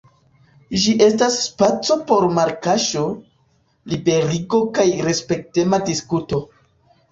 Ĝi 0.85 0.93
estas 1.07 1.35
spaco 1.47 1.97
por 2.07 2.25
malkaŝo, 2.39 3.05
liberigo 3.95 4.65
kaj 4.81 4.89
respektema 5.11 5.83
diskuto. 5.93 6.45